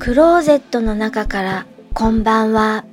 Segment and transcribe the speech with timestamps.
[0.00, 2.86] クローゼットの中からこんばんは。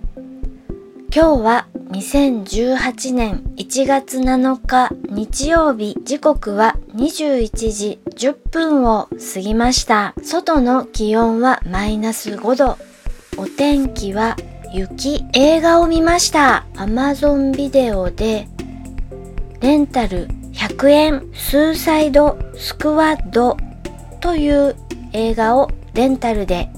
[1.16, 10.16] 今日は2018年1月7日日曜日時刻は21時10分を過ぎました。
[10.22, 12.78] 外の気温はマイナス5度。
[13.38, 14.36] お天気は
[14.74, 15.24] 雪。
[15.32, 16.66] 映画を見ました。
[16.74, 18.50] Amazon ビデオで
[19.62, 23.56] レンタル100円スーサイドスクワッド
[24.20, 24.76] という
[25.14, 26.70] 映画をレンタルで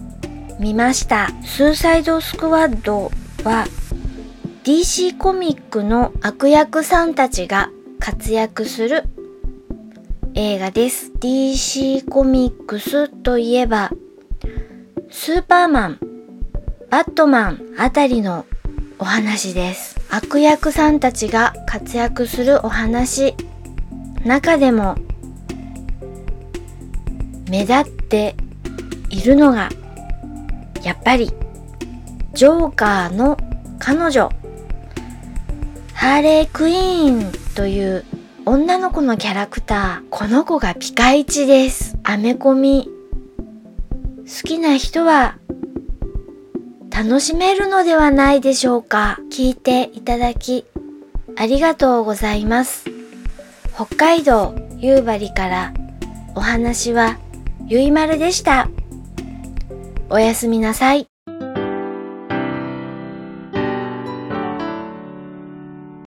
[0.59, 1.29] 見ました。
[1.43, 3.11] スーサイドスクワッド
[3.45, 3.65] は
[4.65, 9.05] DC コミックの悪役さんたちが活躍する
[10.35, 11.13] 映画です。
[11.19, 13.89] DC コミックスといえば
[15.09, 15.99] スーパーマン、
[16.89, 18.45] バットマンあたりの
[18.99, 19.97] お話です。
[20.09, 23.33] 悪役さんたちが活躍するお話。
[24.25, 24.97] 中でも
[27.49, 28.35] 目立って
[29.09, 29.69] いるのが
[30.83, 31.31] やっぱり
[32.33, 33.37] ジョーカーの
[33.79, 34.29] 彼女。
[35.93, 38.05] ハーレークイーンという
[38.45, 40.09] 女の子のキャラクター。
[40.09, 41.97] この子がピカイチです。
[42.03, 42.89] アメコミ
[44.25, 45.37] 好きな人は
[46.89, 49.19] 楽しめるのではないでしょうか。
[49.31, 50.65] 聞いていただき
[51.35, 52.85] ありがとうございます。
[53.73, 55.73] 北海道夕張から
[56.35, 57.17] お話は
[57.67, 58.69] ゆいまるでした。
[60.11, 61.07] おやすみなさい。